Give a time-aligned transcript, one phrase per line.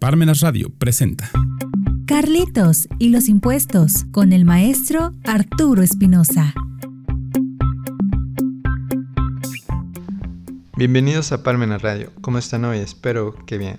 [0.00, 1.30] Parmenas Radio presenta
[2.06, 6.54] Carlitos y los impuestos con el maestro Arturo Espinosa.
[10.74, 12.10] Bienvenidos a Parmenas Radio.
[12.22, 12.78] ¿Cómo están hoy?
[12.78, 13.78] Espero que bien.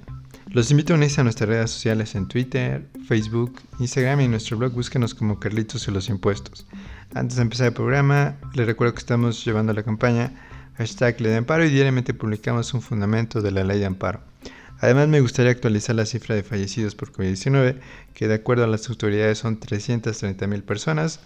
[0.52, 4.60] Los invito a unirse a nuestras redes sociales en Twitter, Facebook, Instagram y en nuestro
[4.60, 6.68] blog búsquenos como Carlitos y los impuestos.
[7.16, 10.32] Antes de empezar el programa, les recuerdo que estamos llevando la campaña
[10.78, 14.30] hashtag Ley de Amparo y diariamente publicamos un fundamento de la Ley de Amparo.
[14.82, 17.75] Además, me gustaría actualizar la cifra de fallecidos por COVID-19,
[18.15, 21.19] que de acuerdo a las autoridades son 330.000 personas.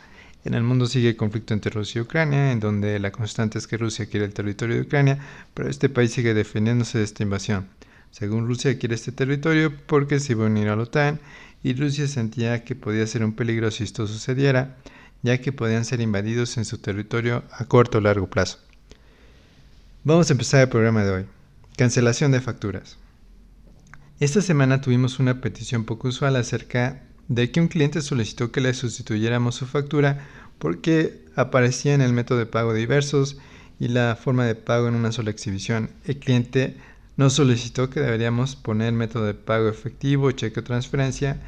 [0.43, 3.66] En el mundo sigue el conflicto entre Rusia y Ucrania, en donde la constante es
[3.66, 5.20] que Rusia quiere el territorio de Ucrania,
[5.53, 7.70] pero este país sigue defendiéndose de esta invasión.
[8.11, 11.22] Según Rusia quiere este territorio porque se iba a unir a la OTAN
[11.63, 14.75] y Rusia sentía que podía ser un peligro si esto sucediera,
[15.23, 18.59] ya que podían ser invadidos en su territorio a corto o largo plazo.
[20.03, 21.25] Vamos a empezar el programa de hoy.
[21.77, 22.97] Cancelación de facturas.
[24.17, 28.73] Esta semana tuvimos una petición poco usual acerca de que un cliente solicitó que le
[28.73, 30.25] sustituyéramos su factura
[30.57, 33.38] porque aparecía en el método de pago diversos
[33.77, 35.89] y la forma de pago en una sola exhibición.
[36.05, 36.77] El cliente
[37.17, 41.41] nos solicitó que deberíamos poner método de pago efectivo, cheque o transferencia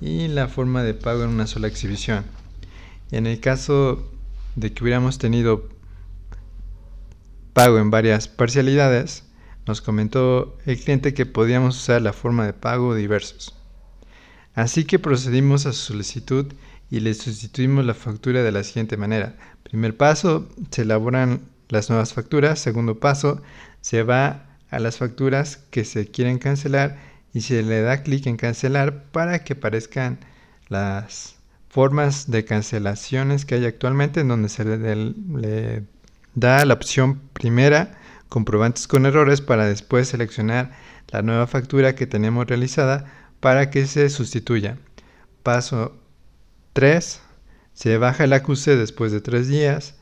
[0.00, 2.24] y la forma de pago en una sola exhibición.
[3.12, 4.10] En el caso
[4.56, 5.68] de que hubiéramos tenido
[7.52, 9.22] pago en varias parcialidades,
[9.68, 13.54] nos comentó el cliente que podíamos usar la forma de pago diversos.
[14.54, 16.52] Así que procedimos a su solicitud
[16.90, 19.36] y le sustituimos la factura de la siguiente manera.
[19.62, 22.58] Primer paso, se elaboran las nuevas facturas.
[22.58, 23.42] Segundo paso,
[23.82, 26.98] se va a las facturas que se quieren cancelar
[27.34, 30.18] y se le da clic en cancelar para que aparezcan
[30.68, 31.36] las
[31.68, 35.84] formas de cancelaciones que hay actualmente en donde se le, le
[36.34, 37.98] da la opción primera
[38.28, 40.72] comprobantes con errores para después seleccionar
[41.08, 44.78] la nueva factura que tenemos realizada para que se sustituya.
[45.42, 45.96] Paso
[46.74, 47.20] 3.
[47.72, 49.94] Se baja el acuse después de 3 días,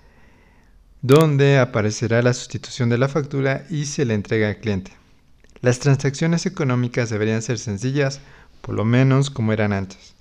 [1.02, 4.92] donde aparecerá la sustitución de la factura y se le entrega al cliente.
[5.60, 8.20] Las transacciones económicas deberían ser sencillas,
[8.60, 10.14] por lo menos como eran antes.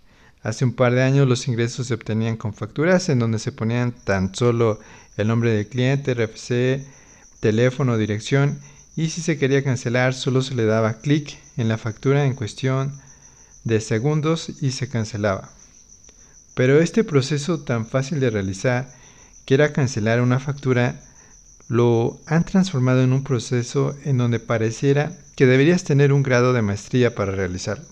[0.44, 3.94] Hace un par de años los ingresos se obtenían con facturas en donde se ponían
[3.94, 4.80] tan solo
[5.18, 6.86] el nombre del cliente, RFC,
[7.46, 8.58] teléfono, dirección
[8.96, 12.92] y si se quería cancelar solo se le daba clic en la factura en cuestión
[13.64, 15.52] de segundos y se cancelaba.
[16.56, 18.92] Pero este proceso tan fácil de realizar,
[19.46, 21.00] que era cancelar una factura,
[21.68, 26.64] lo han transformado en un proceso en donde pareciera que deberías tener un grado de
[26.64, 27.86] maestría para realizarlo.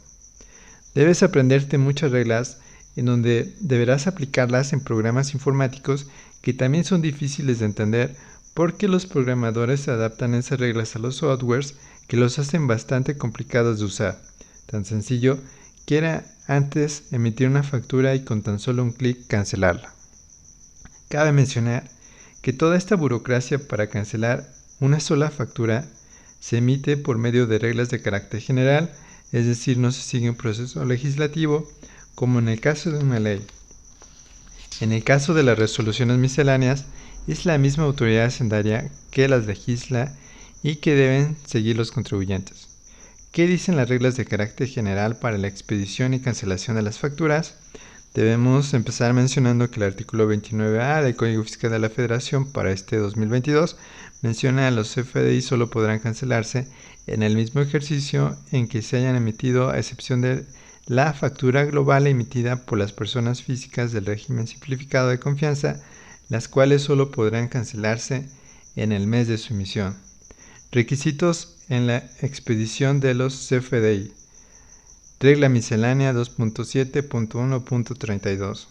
[0.96, 2.58] Debes aprenderte muchas reglas
[2.96, 6.08] en donde deberás aplicarlas en programas informáticos
[6.42, 8.16] que también son difíciles de entender
[8.54, 11.76] porque los programadores adaptan esas reglas a los softwares
[12.08, 14.22] que los hacen bastante complicados de usar.
[14.68, 15.40] Tan sencillo
[15.86, 19.94] que era antes emitir una factura y con tan solo un clic cancelarla.
[21.10, 21.90] Cabe mencionar
[22.42, 24.50] que toda esta burocracia para cancelar
[24.80, 25.86] una sola factura
[26.40, 28.94] se emite por medio de reglas de carácter general,
[29.32, 31.70] es decir, no se sigue un proceso legislativo
[32.16, 33.46] como en el caso de una ley.
[34.82, 36.86] En el caso de las resoluciones misceláneas,
[37.28, 40.14] es la misma autoridad hacendaria que las legisla
[40.62, 42.68] y que deben seguir los contribuyentes.
[43.32, 47.56] ¿Qué dicen las reglas de carácter general para la expedición y cancelación de las facturas?
[48.14, 52.98] Debemos empezar mencionando que el artículo 29A del Código Fiscal de la Federación para este
[52.98, 53.78] 2022
[54.22, 56.68] menciona que los FDI solo podrán cancelarse
[57.08, 60.46] en el mismo ejercicio en que se hayan emitido a excepción de
[60.86, 65.82] la factura global emitida por las personas físicas del régimen simplificado de confianza
[66.34, 68.28] las cuales solo podrán cancelarse
[68.76, 69.96] en el mes de su emisión.
[70.72, 74.12] Requisitos en la expedición de los CFDI.
[75.20, 78.66] Regla miscelánea 2.7.1.32.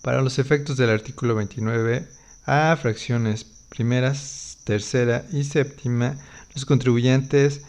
[0.00, 2.08] Para los efectos del artículo 29
[2.46, 6.16] a fracciones primeras, tercera y séptima,
[6.54, 7.60] los contribuyentes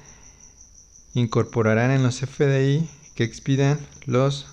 [1.14, 4.48] incorporarán en los CFDI que expidan los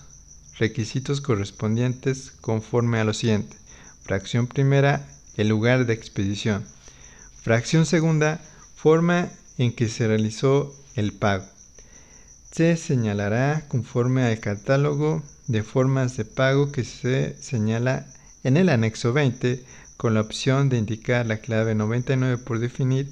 [0.58, 3.61] requisitos correspondientes conforme a lo siguiente.
[4.04, 5.06] Fracción primera,
[5.36, 6.64] el lugar de expedición.
[7.42, 8.40] Fracción segunda,
[8.74, 11.44] forma en que se realizó el pago.
[12.50, 18.06] Se señalará conforme al catálogo de formas de pago que se señala
[18.44, 19.64] en el anexo 20
[19.96, 23.08] con la opción de indicar la clave 99 por definir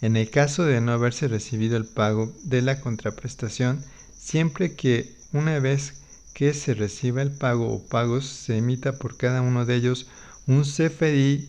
[0.00, 3.84] en el caso de no haberse recibido el pago de la contraprestación
[4.16, 5.94] siempre que una vez
[6.34, 10.06] que se reciba el pago o pagos se emita por cada uno de ellos
[10.46, 11.48] un CFDI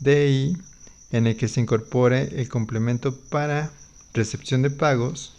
[0.00, 0.56] DI
[1.12, 3.70] en el que se incorpore el complemento para
[4.14, 5.34] recepción de pagos,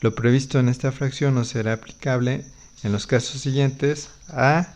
[0.00, 2.44] Lo previsto en esta fracción no será aplicable
[2.82, 4.74] en los casos siguientes a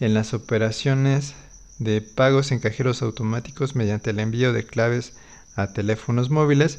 [0.00, 1.34] en las operaciones
[1.78, 5.12] de pagos en cajeros automáticos mediante el envío de claves
[5.56, 6.78] a teléfonos móviles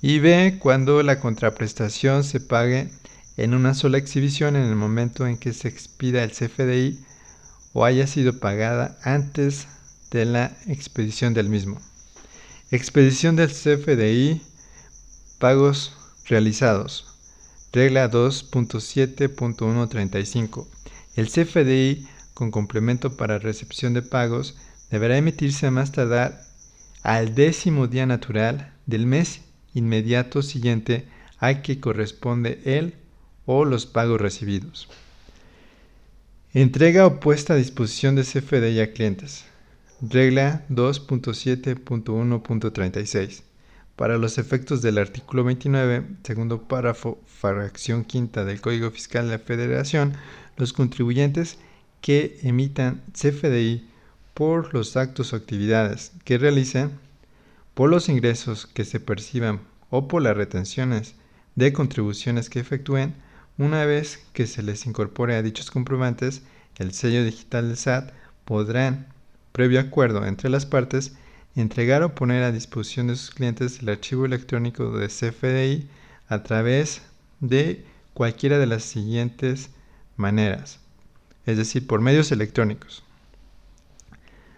[0.00, 2.90] y B cuando la contraprestación se pague
[3.36, 7.04] en una sola exhibición en el momento en que se expida el CFDI
[7.72, 9.66] o haya sido pagada antes
[10.10, 11.78] de la expedición del mismo.
[12.70, 14.40] Expedición del CFDI,
[15.38, 15.92] pagos
[16.26, 17.04] realizados.
[17.72, 20.66] Regla 2.7.135.
[21.16, 24.56] El CFDI con complemento para recepción de pagos
[24.90, 26.40] deberá emitirse a más tardar
[27.02, 29.42] al décimo día natural del mes
[29.74, 31.06] inmediato siguiente
[31.38, 32.94] al que corresponde el
[33.46, 34.88] o los pagos recibidos.
[36.52, 39.46] Entrega o puesta a disposición de CFDI a clientes.
[40.00, 43.42] Regla 2.7.1.36.
[43.96, 49.38] Para los efectos del artículo 29, segundo párrafo, fracción quinta del Código Fiscal de la
[49.38, 50.12] Federación,
[50.58, 51.56] los contribuyentes
[52.02, 53.88] que emitan CFDI
[54.34, 56.90] por los actos o actividades que realicen,
[57.72, 61.14] por los ingresos que se perciban o por las retenciones
[61.54, 63.14] de contribuciones que efectúen,
[63.58, 66.42] una vez que se les incorpore a dichos comprobantes
[66.76, 68.12] el sello digital del SAT,
[68.44, 69.06] podrán,
[69.52, 71.14] previo acuerdo entre las partes,
[71.54, 75.88] entregar o poner a disposición de sus clientes el archivo electrónico de CFDI
[76.28, 77.02] a través
[77.40, 79.70] de cualquiera de las siguientes
[80.16, 80.80] maneras,
[81.46, 83.04] es decir, por medios electrónicos.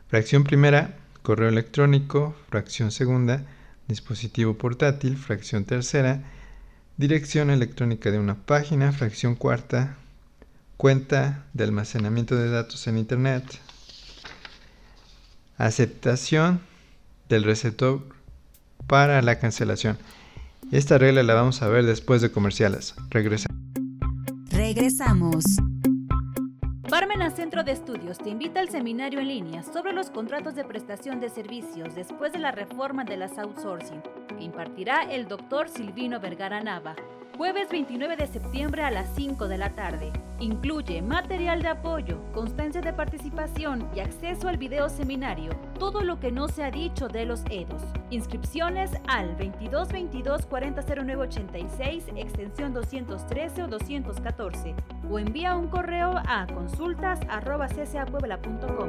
[0.09, 3.45] Fracción primera, correo electrónico, fracción segunda,
[3.87, 6.25] dispositivo portátil, fracción tercera,
[6.99, 9.97] dirección electrónica de una página, fracción cuarta,
[10.77, 13.45] cuenta de almacenamiento de datos en Internet,
[15.57, 16.61] aceptación
[17.29, 18.05] del receptor
[18.89, 19.97] para la cancelación.
[20.73, 22.95] Esta regla la vamos a ver después de comerciales.
[23.11, 23.57] Regresamos.
[24.51, 25.45] Regresamos.
[26.91, 31.21] Barmena Centro de Estudios te invita al seminario en línea sobre los contratos de prestación
[31.21, 34.03] de servicios después de la reforma de las outsourcing,
[34.41, 36.97] impartirá el doctor Silvino Vergara Nava
[37.39, 40.13] Jueves 29 de septiembre a las 5 de la tarde.
[40.41, 45.53] Incluye material de apoyo, constancia de participación y acceso al video seminario.
[45.79, 47.85] Todo lo que no se ha dicho de los EDOS.
[48.11, 54.75] Inscripciones al 2222 400986 extensión 213 o 214
[55.09, 58.89] o envía un correo a consultas@csapuebla.com.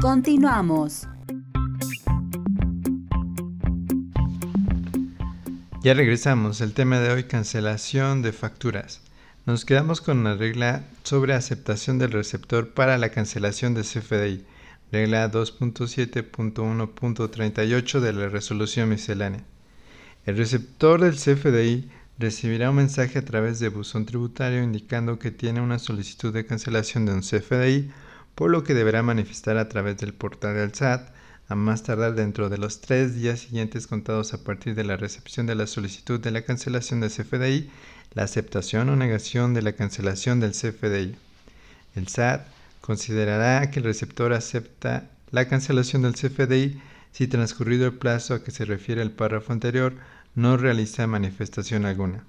[0.00, 1.06] Continuamos.
[5.84, 6.62] Ya regresamos.
[6.62, 9.02] El tema de hoy, cancelación de facturas.
[9.44, 14.46] Nos quedamos con la regla sobre aceptación del receptor para la cancelación de CFDI,
[14.92, 19.44] regla 2.7.1.38 de la resolución miscelánea.
[20.24, 25.60] El receptor del CFDI recibirá un mensaje a través de buzón tributario indicando que tiene
[25.60, 27.90] una solicitud de cancelación de un CFDI,
[28.34, 31.12] por lo que deberá manifestar a través del portal del SAT
[31.48, 35.46] a más tardar dentro de los tres días siguientes contados a partir de la recepción
[35.46, 37.70] de la solicitud de la cancelación del CFDI,
[38.14, 41.16] la aceptación o negación de la cancelación del CFDI.
[41.94, 42.46] El SAT
[42.80, 46.80] considerará que el receptor acepta la cancelación del CFDI
[47.12, 49.94] si transcurrido el plazo a que se refiere el párrafo anterior
[50.34, 52.24] no realiza manifestación alguna.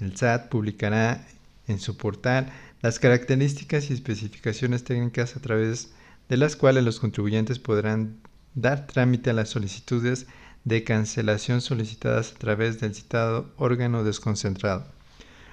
[0.00, 1.26] El SAT publicará
[1.68, 2.52] en su portal
[2.82, 5.90] las características y especificaciones técnicas a través
[6.28, 8.16] de las cuales los contribuyentes podrán
[8.56, 10.26] dar trámite a las solicitudes
[10.64, 14.86] de cancelación solicitadas a través del citado órgano desconcentrado.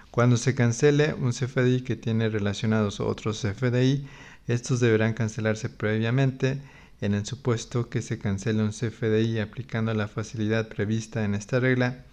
[0.09, 4.07] Cuando se cancele un CFDI que tiene relacionados otros CFDI,
[4.47, 6.61] estos deberán cancelarse previamente
[7.01, 12.05] en el supuesto que se cancele un CFDI aplicando la facilidad prevista en esta regla,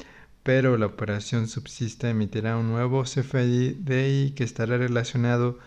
[0.43, 5.59] pero la operación subsista emitirá un nuevo CFDI que estará relacionado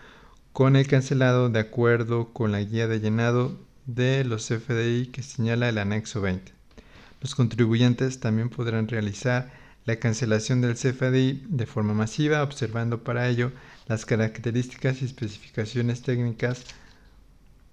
[0.52, 5.68] con el cancelado de acuerdo con la guía de llenado de los CFDI que señala
[5.68, 6.52] el anexo 20.
[7.20, 9.50] Los contribuyentes también podrán realizar
[9.84, 13.52] la cancelación del CFDI de forma masiva, observando para ello
[13.86, 16.64] las características y especificaciones técnicas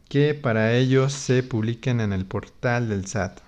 [0.10, 3.39] que para ello se publiquen en el portal del SAT,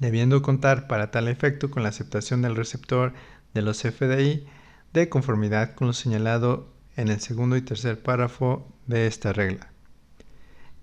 [0.00, 3.12] debiendo contar para tal efecto con la aceptación del receptor
[3.52, 4.46] de los CFDI
[4.94, 9.73] de conformidad con lo señalado en el segundo y tercer párrafo de esta regla.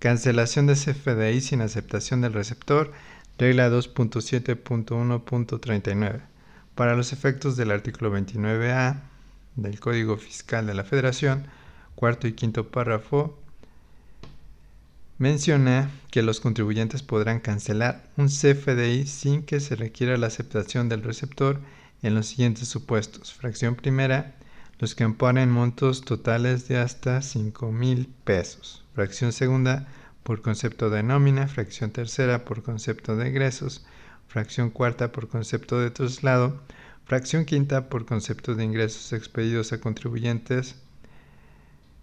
[0.02, 2.90] Cancelación de CFDI sin aceptación del receptor,
[3.38, 6.22] regla 2.7.1.39.
[6.74, 8.96] Para los efectos del artículo 29A
[9.54, 11.46] del Código Fiscal de la Federación,
[11.94, 13.38] cuarto y quinto párrafo,
[15.18, 21.04] menciona que los contribuyentes podrán cancelar un CFDI sin que se requiera la aceptación del
[21.04, 21.60] receptor
[22.02, 23.34] en los siguientes supuestos.
[23.34, 24.34] Fracción primera,
[24.82, 28.84] los que amparen montos totales de hasta 5 mil pesos.
[28.96, 29.86] Fracción segunda,
[30.24, 31.46] por concepto de nómina.
[31.46, 33.86] Fracción tercera, por concepto de ingresos.
[34.26, 36.60] Fracción cuarta, por concepto de traslado.
[37.04, 40.74] Fracción quinta, por concepto de ingresos expedidos a contribuyentes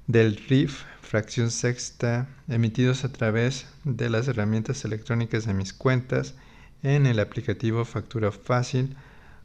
[0.07, 0.83] del RIF.
[1.01, 6.35] Fracción sexta, emitidos a través de las herramientas electrónicas de mis cuentas
[6.81, 8.95] en el aplicativo Factura Fácil.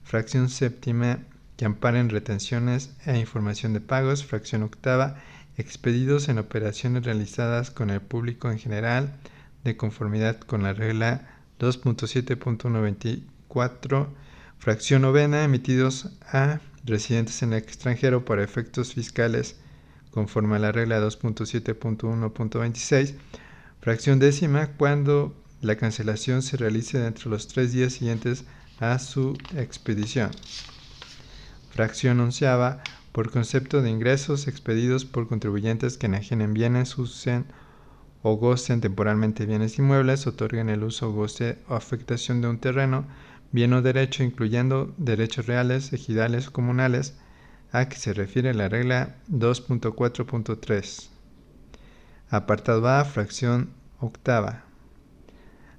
[0.04, 1.18] Fracción séptima,
[1.56, 5.16] que amparen retenciones e información de pagos, fracción octava,
[5.56, 9.14] expedidos en operaciones realizadas con el público en general,
[9.62, 11.28] de conformidad con la regla
[11.60, 14.08] 2.7.124,
[14.58, 19.54] fracción novena, emitidos a residentes en el extranjero para efectos fiscales
[20.10, 23.14] conforme a la regla 2.7.1.26,
[23.80, 28.44] fracción décima, cuando la cancelación se realice dentro de los tres días siguientes
[28.80, 30.30] a su expedición
[31.74, 37.46] fracción onceava, por concepto de ingresos expedidos por contribuyentes que enajenen bienes, usen
[38.22, 43.06] o gocen temporalmente bienes inmuebles, otorguen el uso, goce o afectación de un terreno,
[43.50, 47.14] bien o derecho, incluyendo derechos reales, ejidales comunales,
[47.72, 51.08] a que se refiere la regla 2.4.3.
[52.30, 54.62] Apartado A, fracción octava.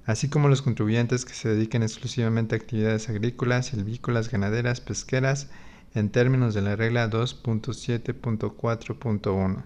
[0.04, 5.48] Así como los contribuyentes que se dediquen exclusivamente a actividades agrícolas, silvícolas, ganaderas, pesqueras,
[5.96, 9.64] en términos de la regla 2.7.4.1.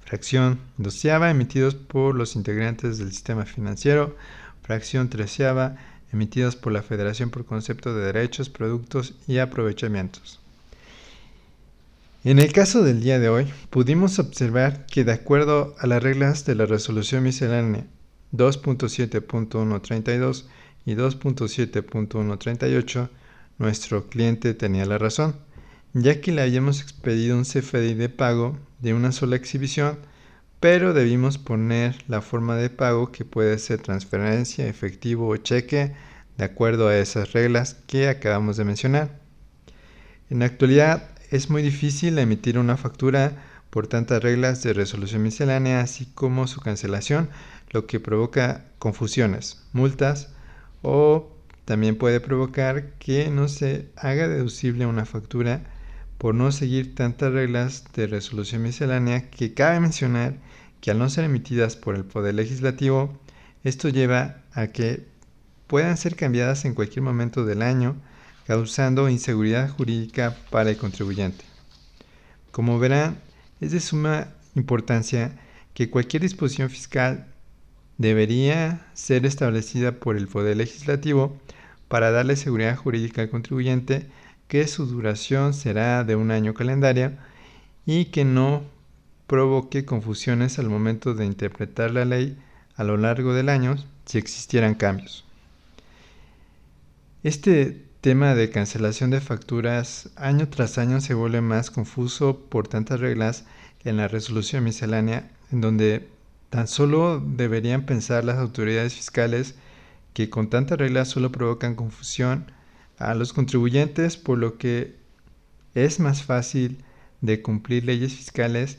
[0.00, 4.14] Fracción doceava emitidos por los integrantes del sistema financiero.
[4.62, 5.78] Fracción treceava
[6.12, 10.40] emitidos por la Federación por concepto de derechos, productos y aprovechamientos.
[12.24, 16.44] En el caso del día de hoy, pudimos observar que de acuerdo a las reglas
[16.44, 17.86] de la resolución miscelánea
[18.32, 20.44] 2.7.132
[20.86, 23.08] y 2.7.138,
[23.58, 25.36] nuestro cliente tenía la razón,
[25.92, 29.98] ya que le habíamos expedido un CFDI de pago de una sola exhibición,
[30.60, 35.92] pero debimos poner la forma de pago que puede ser transferencia, efectivo o cheque,
[36.36, 39.20] de acuerdo a esas reglas que acabamos de mencionar.
[40.30, 45.80] En la actualidad es muy difícil emitir una factura por tantas reglas de resolución miscelánea,
[45.80, 47.28] así como su cancelación,
[47.70, 50.30] lo que provoca confusiones, multas
[50.82, 51.33] o
[51.64, 55.62] también puede provocar que no se haga deducible una factura
[56.18, 60.34] por no seguir tantas reglas de resolución miscelánea que cabe mencionar
[60.80, 63.18] que al no ser emitidas por el Poder Legislativo,
[63.62, 65.06] esto lleva a que
[65.66, 67.96] puedan ser cambiadas en cualquier momento del año,
[68.46, 71.44] causando inseguridad jurídica para el contribuyente.
[72.50, 73.18] Como verán,
[73.60, 75.38] es de suma importancia
[75.72, 77.33] que cualquier disposición fiscal
[77.98, 81.38] debería ser establecida por el Poder Legislativo
[81.88, 84.06] para darle seguridad jurídica al contribuyente
[84.48, 87.12] que su duración será de un año calendario
[87.86, 88.62] y que no
[89.26, 92.38] provoque confusiones al momento de interpretar la ley
[92.76, 95.24] a lo largo del año si existieran cambios.
[97.22, 103.00] Este tema de cancelación de facturas año tras año se vuelve más confuso por tantas
[103.00, 103.46] reglas
[103.84, 106.08] en la resolución miscelánea en donde
[106.54, 109.56] tan solo deberían pensar las autoridades fiscales
[110.12, 112.52] que con tantas reglas solo provocan confusión
[112.96, 114.94] a los contribuyentes, por lo que
[115.74, 116.78] es más fácil
[117.22, 118.78] de cumplir leyes fiscales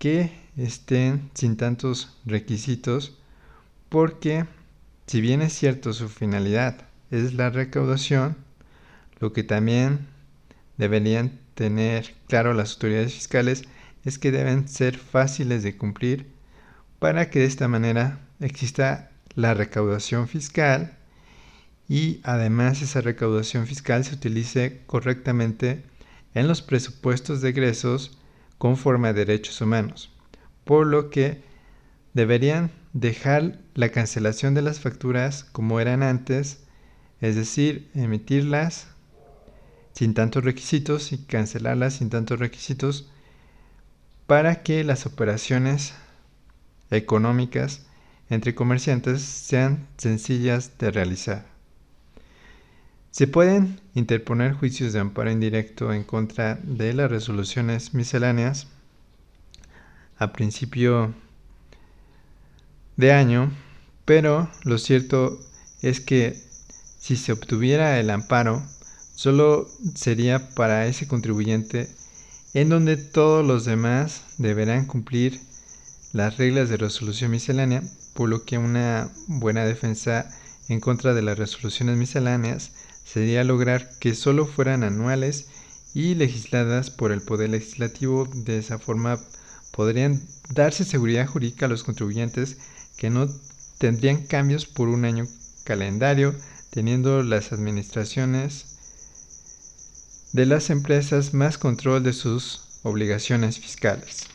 [0.00, 3.16] que estén sin tantos requisitos,
[3.88, 4.46] porque
[5.06, 8.36] si bien es cierto su finalidad es la recaudación,
[9.20, 10.08] lo que también
[10.76, 13.62] deberían tener claro las autoridades fiscales
[14.04, 16.39] es que deben ser fáciles de cumplir
[17.00, 20.96] para que de esta manera exista la recaudación fiscal
[21.88, 25.82] y además esa recaudación fiscal se utilice correctamente
[26.34, 28.18] en los presupuestos de egresos
[28.58, 30.12] conforme a derechos humanos,
[30.64, 31.42] por lo que
[32.14, 36.64] deberían dejar la cancelación de las facturas como eran antes,
[37.20, 38.88] es decir, emitirlas
[39.94, 43.10] sin tantos requisitos y cancelarlas sin tantos requisitos
[44.26, 45.94] para que las operaciones
[46.90, 47.82] económicas
[48.28, 51.46] entre comerciantes sean sencillas de realizar.
[53.10, 58.68] Se pueden interponer juicios de amparo indirecto en contra de las resoluciones misceláneas
[60.16, 61.12] a principio
[62.96, 63.50] de año,
[64.04, 65.40] pero lo cierto
[65.82, 66.40] es que
[66.98, 68.62] si se obtuviera el amparo,
[69.14, 71.88] solo sería para ese contribuyente
[72.54, 75.40] en donde todos los demás deberán cumplir
[76.12, 77.82] las reglas de resolución miscelánea,
[78.14, 80.30] por lo que una buena defensa
[80.68, 82.72] en contra de las resoluciones misceláneas
[83.04, 85.46] sería lograr que solo fueran anuales
[85.94, 88.28] y legisladas por el Poder Legislativo.
[88.32, 89.20] De esa forma
[89.72, 92.58] podrían darse seguridad jurídica a los contribuyentes
[92.96, 93.28] que no
[93.78, 95.26] tendrían cambios por un año
[95.64, 96.34] calendario,
[96.70, 98.66] teniendo las administraciones
[100.32, 104.26] de las empresas más control de sus obligaciones fiscales.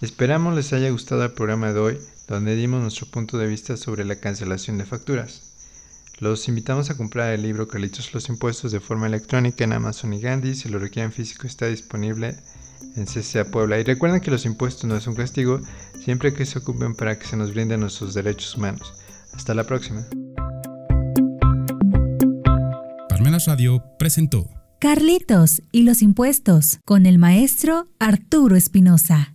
[0.00, 4.06] Esperamos les haya gustado el programa de hoy, donde dimos nuestro punto de vista sobre
[4.06, 5.42] la cancelación de facturas.
[6.20, 10.20] Los invitamos a comprar el libro Carlitos los Impuestos de forma electrónica en Amazon y
[10.22, 10.54] Gandhi.
[10.54, 12.34] Si lo requieren físico está disponible
[12.96, 13.78] en CCA Puebla.
[13.78, 15.60] Y recuerden que los impuestos no es un castigo,
[16.02, 18.94] siempre que se ocupen para que se nos brinden nuestros derechos humanos.
[19.34, 20.06] Hasta la próxima.
[23.10, 29.28] Parmenas Radio presentó Carlitos y los impuestos con el maestro Arturo Espinosa.